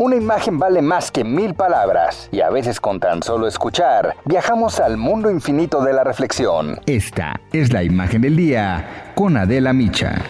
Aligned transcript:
Una 0.00 0.14
imagen 0.14 0.60
vale 0.60 0.80
más 0.80 1.10
que 1.10 1.24
mil 1.24 1.54
palabras 1.54 2.28
y 2.30 2.40
a 2.40 2.50
veces 2.50 2.78
con 2.78 3.00
tan 3.00 3.20
solo 3.20 3.48
escuchar 3.48 4.14
viajamos 4.24 4.78
al 4.78 4.96
mundo 4.96 5.28
infinito 5.28 5.82
de 5.82 5.92
la 5.92 6.04
reflexión. 6.04 6.80
Esta 6.86 7.40
es 7.52 7.72
la 7.72 7.82
imagen 7.82 8.22
del 8.22 8.36
día 8.36 9.12
con 9.16 9.36
Adela 9.36 9.72
Micha. 9.72 10.22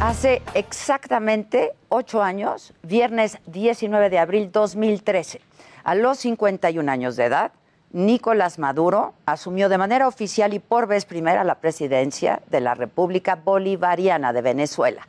Hace 0.00 0.40
exactamente 0.54 1.74
ocho 1.90 2.22
años, 2.22 2.72
viernes 2.82 3.36
19 3.48 4.08
de 4.08 4.18
abril 4.18 4.50
2013, 4.50 5.42
a 5.84 5.94
los 5.94 6.20
51 6.20 6.90
años 6.90 7.16
de 7.16 7.26
edad, 7.26 7.52
Nicolás 7.92 8.58
Maduro 8.58 9.14
asumió 9.26 9.68
de 9.68 9.78
manera 9.78 10.08
oficial 10.08 10.52
y 10.54 10.58
por 10.58 10.86
vez 10.86 11.04
primera 11.04 11.44
la 11.44 11.56
presidencia 11.56 12.42
de 12.50 12.60
la 12.60 12.74
República 12.74 13.36
Bolivariana 13.36 14.32
de 14.32 14.42
Venezuela. 14.42 15.06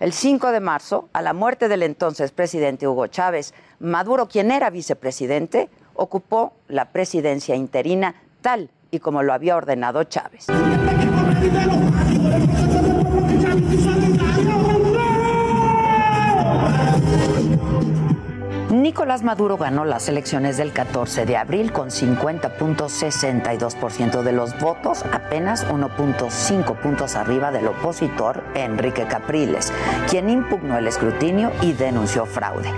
El 0.00 0.12
5 0.12 0.52
de 0.52 0.60
marzo, 0.60 1.08
a 1.12 1.22
la 1.22 1.32
muerte 1.32 1.68
del 1.68 1.82
entonces 1.82 2.30
presidente 2.30 2.86
Hugo 2.86 3.08
Chávez, 3.08 3.54
Maduro, 3.80 4.28
quien 4.28 4.52
era 4.52 4.70
vicepresidente, 4.70 5.68
ocupó 5.94 6.52
la 6.68 6.86
presidencia 6.92 7.56
interina 7.56 8.14
tal 8.40 8.70
y 8.90 9.00
como 9.00 9.22
lo 9.22 9.32
había 9.32 9.56
ordenado 9.56 10.04
Chávez. 10.04 10.46
Maduro 19.08 19.56
ganó 19.56 19.86
las 19.86 20.10
elecciones 20.10 20.58
del 20.58 20.74
14 20.74 21.24
de 21.24 21.38
abril 21.38 21.72
con 21.72 21.88
50.62% 21.88 24.22
de 24.22 24.32
los 24.32 24.60
votos, 24.60 25.02
apenas 25.12 25.66
1.5 25.66 26.76
puntos 26.76 27.16
arriba 27.16 27.50
del 27.50 27.68
opositor 27.68 28.44
Enrique 28.54 29.06
Capriles, 29.06 29.72
quien 30.10 30.28
impugnó 30.28 30.76
el 30.76 30.86
escrutinio 30.86 31.50
y 31.62 31.72
denunció 31.72 32.26
fraude. 32.26 32.70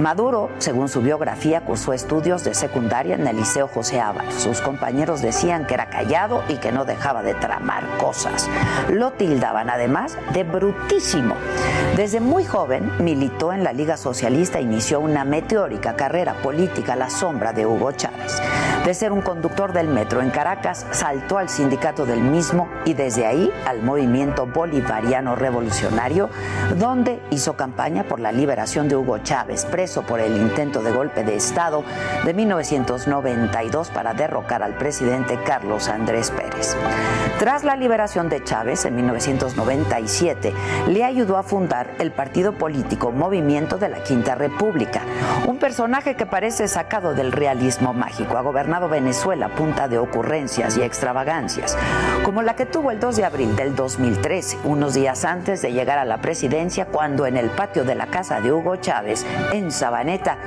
Maduro, 0.00 0.48
según 0.58 0.88
su 0.88 1.02
biografía, 1.02 1.60
cursó 1.60 1.92
estudios 1.92 2.42
de 2.42 2.54
secundaria 2.54 3.14
en 3.14 3.26
el 3.26 3.36
Liceo 3.36 3.68
José 3.68 4.00
Ábalos. 4.00 4.32
Sus 4.34 4.62
compañeros 4.62 5.20
decían 5.20 5.66
que 5.66 5.74
era 5.74 5.90
callado 5.90 6.42
y 6.48 6.56
que 6.56 6.72
no 6.72 6.86
dejaba 6.86 7.22
de 7.22 7.34
tramar 7.34 7.84
cosas. 7.98 8.48
Lo 8.90 9.12
tildaban 9.12 9.68
además 9.68 10.16
de 10.32 10.42
brutísimo. 10.42 11.34
Desde 11.96 12.20
muy 12.20 12.44
joven 12.44 12.92
militó 13.02 13.54
en 13.54 13.64
la 13.64 13.72
Liga 13.72 13.96
Socialista 13.96 14.58
e 14.58 14.62
inició 14.62 15.00
una 15.00 15.24
meteórica 15.24 15.96
carrera 15.96 16.34
política 16.42 16.92
a 16.92 16.96
la 16.96 17.08
sombra 17.08 17.54
de 17.54 17.64
Hugo 17.64 17.90
Chávez. 17.92 18.38
De 18.86 18.94
ser 18.94 19.10
un 19.10 19.20
conductor 19.20 19.72
del 19.72 19.88
metro 19.88 20.22
en 20.22 20.30
Caracas, 20.30 20.86
saltó 20.92 21.38
al 21.38 21.48
sindicato 21.48 22.06
del 22.06 22.20
mismo 22.20 22.68
y 22.84 22.94
desde 22.94 23.26
ahí 23.26 23.52
al 23.66 23.82
movimiento 23.82 24.46
bolivariano 24.46 25.34
revolucionario, 25.34 26.30
donde 26.76 27.20
hizo 27.30 27.56
campaña 27.56 28.04
por 28.04 28.20
la 28.20 28.30
liberación 28.30 28.88
de 28.88 28.94
Hugo 28.94 29.18
Chávez, 29.18 29.64
preso 29.64 30.02
por 30.02 30.20
el 30.20 30.36
intento 30.36 30.84
de 30.84 30.92
golpe 30.92 31.24
de 31.24 31.34
Estado 31.34 31.82
de 32.24 32.32
1992 32.32 33.90
para 33.90 34.14
derrocar 34.14 34.62
al 34.62 34.74
presidente 34.74 35.36
Carlos 35.44 35.88
Andrés 35.88 36.30
Pérez. 36.30 36.76
Tras 37.40 37.64
la 37.64 37.74
liberación 37.74 38.28
de 38.28 38.44
Chávez 38.44 38.84
en 38.84 38.94
1997, 38.94 40.54
le 40.86 41.02
ayudó 41.02 41.38
a 41.38 41.42
fundar 41.42 41.90
el 41.98 42.12
partido 42.12 42.52
político 42.52 43.10
Movimiento 43.10 43.78
de 43.78 43.88
la 43.88 44.04
Quinta 44.04 44.36
República, 44.36 45.02
un 45.48 45.58
personaje 45.58 46.14
que 46.14 46.24
parece 46.24 46.68
sacado 46.68 47.14
del 47.14 47.32
realismo 47.32 47.92
mágico. 47.92 48.38
Ha 48.38 48.42
gobernado 48.42 48.75
Venezuela 48.80 49.48
punta 49.48 49.88
de 49.88 49.98
ocurrencias 49.98 50.76
y 50.76 50.82
extravagancias, 50.82 51.76
como 52.24 52.42
la 52.42 52.54
que 52.54 52.66
tuvo 52.66 52.90
el 52.90 53.00
2 53.00 53.16
de 53.16 53.24
abril 53.24 53.56
del 53.56 53.74
2013, 53.74 54.58
unos 54.64 54.94
días 54.94 55.24
antes 55.24 55.62
de 55.62 55.72
llegar 55.72 55.98
a 55.98 56.04
la 56.04 56.20
presidencia, 56.20 56.86
cuando 56.86 57.26
en 57.26 57.36
el 57.36 57.48
patio 57.50 57.84
de 57.84 57.94
la 57.94 58.06
casa 58.08 58.40
de 58.40 58.52
Hugo 58.52 58.76
Chávez, 58.76 59.24
en 59.52 59.70
Sabaneta, 59.70 60.38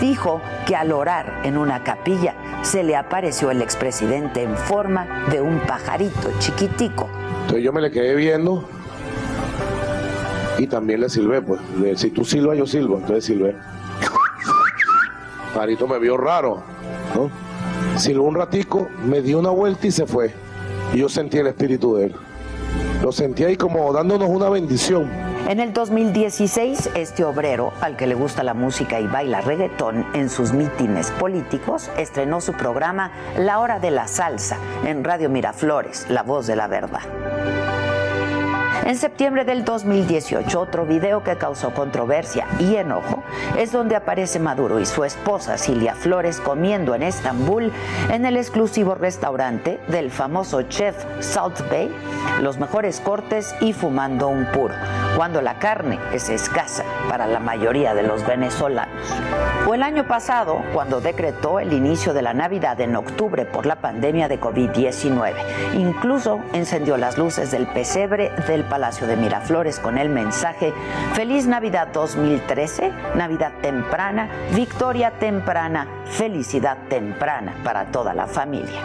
dijo 0.00 0.40
que 0.66 0.74
al 0.74 0.92
orar 0.92 1.40
en 1.44 1.56
una 1.56 1.84
capilla 1.84 2.34
se 2.62 2.82
le 2.82 2.96
apareció 2.96 3.50
el 3.50 3.62
expresidente 3.62 4.42
en 4.42 4.56
forma 4.56 5.24
de 5.30 5.40
un 5.40 5.60
pajarito 5.60 6.32
chiquitico. 6.40 7.08
Entonces 7.42 7.62
yo 7.62 7.72
me 7.72 7.80
le 7.80 7.90
quedé 7.90 8.14
viendo 8.16 8.68
y 10.58 10.66
también 10.66 11.00
le 11.00 11.08
silbé, 11.08 11.42
pues. 11.42 11.60
Si 11.96 12.10
tú 12.10 12.24
silbas, 12.24 12.58
yo 12.58 12.66
silbo, 12.66 12.96
entonces 12.96 13.24
silbé. 13.24 13.54
Pajarito 15.54 15.86
me 15.86 15.98
vio 15.98 16.16
raro, 16.16 16.62
¿no? 17.14 17.45
Silbó 17.96 18.24
un 18.24 18.34
ratico, 18.34 18.88
me 19.04 19.22
dio 19.22 19.38
una 19.38 19.50
vuelta 19.50 19.86
y 19.86 19.90
se 19.90 20.06
fue. 20.06 20.32
Y 20.92 20.98
yo 20.98 21.08
sentí 21.08 21.38
el 21.38 21.46
espíritu 21.46 21.96
de 21.96 22.06
él. 22.06 22.14
Lo 23.02 23.10
sentí 23.10 23.44
ahí 23.44 23.56
como 23.56 23.92
dándonos 23.92 24.28
una 24.28 24.48
bendición. 24.50 25.10
En 25.48 25.60
el 25.60 25.72
2016, 25.72 26.90
este 26.94 27.24
obrero, 27.24 27.72
al 27.80 27.96
que 27.96 28.06
le 28.06 28.14
gusta 28.14 28.42
la 28.42 28.52
música 28.52 29.00
y 29.00 29.06
baila 29.06 29.40
reggaetón 29.40 30.04
en 30.12 30.28
sus 30.28 30.52
mítines 30.52 31.10
políticos, 31.12 31.90
estrenó 31.96 32.40
su 32.40 32.52
programa 32.52 33.12
La 33.38 33.60
Hora 33.60 33.78
de 33.78 33.92
la 33.92 34.08
Salsa 34.08 34.58
en 34.84 35.04
Radio 35.04 35.30
Miraflores, 35.30 36.06
La 36.10 36.22
Voz 36.22 36.46
de 36.46 36.56
la 36.56 36.66
Verdad. 36.66 37.65
En 38.86 38.96
septiembre 38.96 39.44
del 39.44 39.64
2018, 39.64 40.60
otro 40.60 40.86
video 40.86 41.24
que 41.24 41.36
causó 41.36 41.74
controversia 41.74 42.46
y 42.60 42.76
enojo 42.76 43.24
es 43.58 43.72
donde 43.72 43.96
aparece 43.96 44.38
Maduro 44.38 44.78
y 44.78 44.86
su 44.86 45.02
esposa 45.02 45.58
Cilia 45.58 45.96
Flores 45.96 46.38
comiendo 46.38 46.94
en 46.94 47.02
Estambul 47.02 47.72
en 48.12 48.24
el 48.24 48.36
exclusivo 48.36 48.94
restaurante 48.94 49.80
del 49.88 50.12
famoso 50.12 50.62
chef 50.62 50.94
South 51.18 51.68
Bay, 51.68 51.92
los 52.40 52.58
mejores 52.58 53.00
cortes 53.00 53.56
y 53.60 53.72
fumando 53.72 54.28
un 54.28 54.46
puro, 54.52 54.76
cuando 55.16 55.42
la 55.42 55.58
carne 55.58 55.98
es 56.12 56.28
escasa 56.28 56.84
para 57.16 57.28
la 57.28 57.40
mayoría 57.40 57.94
de 57.94 58.02
los 58.02 58.26
venezolanos. 58.26 58.94
O 59.66 59.72
el 59.72 59.82
año 59.82 60.06
pasado, 60.06 60.62
cuando 60.74 61.00
decretó 61.00 61.60
el 61.60 61.72
inicio 61.72 62.12
de 62.12 62.20
la 62.20 62.34
Navidad 62.34 62.78
en 62.82 62.94
octubre 62.94 63.46
por 63.46 63.64
la 63.64 63.76
pandemia 63.76 64.28
de 64.28 64.38
COVID-19. 64.38 65.32
Incluso 65.78 66.40
encendió 66.52 66.98
las 66.98 67.16
luces 67.16 67.50
del 67.52 67.68
pesebre 67.68 68.32
del 68.46 68.64
Palacio 68.64 69.06
de 69.06 69.16
Miraflores 69.16 69.78
con 69.78 69.96
el 69.96 70.10
mensaje 70.10 70.74
Feliz 71.14 71.46
Navidad 71.46 71.88
2013, 71.90 72.92
Navidad 73.14 73.52
temprana, 73.62 74.28
victoria 74.54 75.12
temprana, 75.12 75.88
felicidad 76.04 76.76
temprana 76.90 77.54
para 77.64 77.86
toda 77.86 78.12
la 78.12 78.26
familia. 78.26 78.82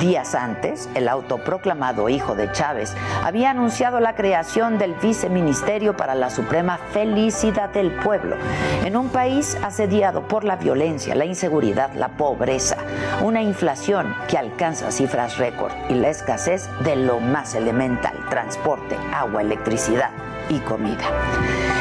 Días 0.00 0.34
antes, 0.34 0.88
el 0.94 1.08
autoproclamado 1.08 2.08
hijo 2.08 2.34
de 2.34 2.50
Chávez 2.52 2.94
había 3.22 3.50
anunciado 3.50 4.00
la 4.00 4.14
creación 4.14 4.76
del 4.76 4.94
Viceministerio 4.94 5.96
para 5.96 6.14
la 6.14 6.30
Suprema 6.30 6.78
Felicidad 6.92 7.70
del 7.70 7.92
Pueblo, 7.92 8.36
en 8.84 8.96
un 8.96 9.08
país 9.08 9.56
asediado 9.62 10.26
por 10.26 10.44
la 10.44 10.56
violencia, 10.56 11.14
la 11.14 11.24
inseguridad, 11.24 11.92
la 11.94 12.08
pobreza, 12.08 12.76
una 13.22 13.40
inflación 13.40 14.14
que 14.28 14.36
alcanza 14.36 14.90
cifras 14.90 15.38
récord 15.38 15.72
y 15.88 15.94
la 15.94 16.08
escasez 16.08 16.68
de 16.82 16.96
lo 16.96 17.20
más 17.20 17.54
elemental, 17.54 18.14
transporte, 18.28 18.96
agua, 19.12 19.42
electricidad 19.42 20.10
y 20.48 20.58
comida. 20.60 21.04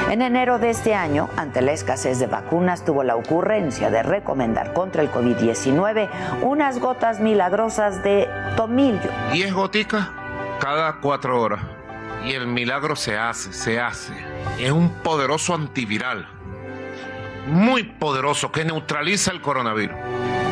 En 0.10 0.22
enero 0.22 0.60
de 0.60 0.70
este 0.70 0.94
año, 0.94 1.30
ante 1.38 1.62
la 1.62 1.72
escasez 1.72 2.20
de 2.20 2.28
vacunas, 2.28 2.86
tuvo 2.86 3.04
la 3.04 3.16
ocurrencia 3.16 3.90
de 3.90 4.04
recomendar 4.04 4.74
contra 4.74 5.02
el 5.02 5.12
COVID-19 5.12 6.10
unas 6.44 6.80
gotas 6.80 7.20
milagrosas 7.20 8.04
de 8.04 8.28
tomillo. 8.56 9.10
10 9.32 9.54
goticas 9.54 10.10
cada 10.60 10.94
cuatro 11.02 11.42
horas. 11.42 11.62
Y 12.24 12.34
el 12.34 12.48
milagro 12.48 12.96
se 12.96 13.18
hace, 13.18 13.52
se 13.52 13.80
hace. 13.80 14.14
Es 14.60 14.72
un 14.72 14.90
poderoso 15.04 15.54
antiviral. 15.54 16.28
Muy 17.48 17.84
poderoso 17.84 18.52
que 18.52 18.64
neutraliza 18.64 19.32
el 19.32 19.42
coronavirus. 19.42 19.98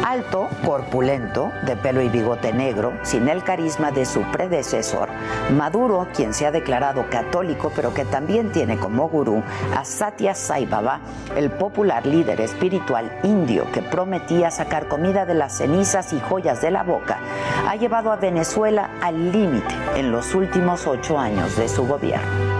Alto, 0.05 0.49
corpulento, 0.65 1.51
de 1.65 1.75
pelo 1.75 2.01
y 2.01 2.09
bigote 2.09 2.51
negro, 2.51 2.93
sin 3.03 3.29
el 3.29 3.43
carisma 3.43 3.91
de 3.91 4.05
su 4.05 4.23
predecesor, 4.31 5.09
Maduro, 5.55 6.07
quien 6.15 6.33
se 6.33 6.47
ha 6.47 6.51
declarado 6.51 7.05
católico 7.09 7.71
pero 7.75 7.93
que 7.93 8.03
también 8.05 8.51
tiene 8.51 8.77
como 8.77 9.07
gurú 9.09 9.43
a 9.75 9.85
Satya 9.85 10.33
Sai 10.33 10.65
Baba, 10.65 11.01
el 11.35 11.51
popular 11.51 12.05
líder 12.05 12.41
espiritual 12.41 13.19
indio 13.23 13.71
que 13.71 13.83
prometía 13.83 14.49
sacar 14.49 14.87
comida 14.87 15.25
de 15.25 15.35
las 15.35 15.57
cenizas 15.57 16.13
y 16.13 16.19
joyas 16.19 16.61
de 16.61 16.71
la 16.71 16.83
boca, 16.83 17.19
ha 17.67 17.75
llevado 17.75 18.11
a 18.11 18.15
Venezuela 18.15 18.89
al 19.01 19.31
límite 19.31 19.75
en 19.95 20.11
los 20.11 20.33
últimos 20.33 20.87
ocho 20.87 21.19
años 21.19 21.55
de 21.57 21.69
su 21.69 21.85
gobierno. 21.85 22.50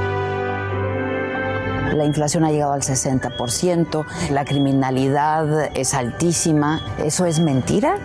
La 1.96 2.06
inflación 2.06 2.46
ha 2.46 2.52
llegado 2.52 2.74
al 2.74 2.82
60%, 2.82 4.06
la 4.32 4.46
criminalidad 4.46 5.70
es 5.76 5.94
altísima. 5.94 6.82
¿Eso 7.04 7.26
es 7.26 7.40
mentira? 7.40 7.98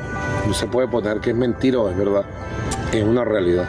No 0.47 0.55
se 0.55 0.67
puede 0.67 0.89
poner 0.89 1.21
que 1.21 1.31
es 1.31 1.37
mentira 1.37 1.79
o 1.79 1.91
es 1.91 1.97
verdad. 1.97 2.25
Es 2.93 3.03
una 3.05 3.25
realidad. 3.25 3.67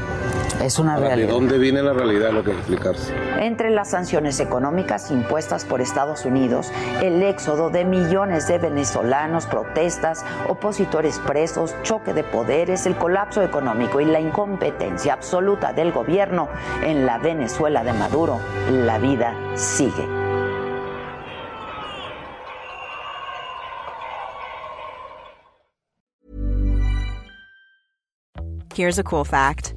Es 0.64 0.80
una 0.80 0.98
realidad. 0.98 1.28
¿De 1.28 1.34
dónde 1.34 1.58
viene 1.60 1.84
la 1.84 1.94
realidad? 1.94 2.32
Lo 2.32 2.44
que 2.44 2.52
explicarse. 2.52 3.14
Entre 3.40 3.70
las 3.70 3.92
sanciones 3.92 4.40
económicas 4.40 5.12
impuestas 5.12 5.66
por 5.66 5.82
Estados 5.82 6.26
Unidos, 6.26 6.72
el 7.02 7.22
éxodo 7.22 7.70
de 7.70 7.86
millones 7.86 8.48
de 8.48 8.58
venezolanos, 8.58 9.46
protestas, 9.46 10.26
opositores 10.50 11.20
presos, 11.20 11.76
choque 11.84 12.14
de 12.14 12.24
poderes, 12.24 12.88
el 12.88 12.96
colapso 12.96 13.44
económico 13.44 14.02
y 14.02 14.06
la 14.06 14.20
incompetencia 14.20 15.14
absoluta 15.14 15.74
del 15.74 15.92
gobierno 15.92 16.50
en 16.84 17.06
la 17.06 17.20
Venezuela 17.20 17.84
de 17.84 17.94
Maduro, 17.94 18.40
la 18.72 18.98
vida 18.98 19.36
sigue. 19.56 20.06
Here's 28.74 29.00
a 29.00 29.04
cool 29.04 29.26
fact 29.26 29.77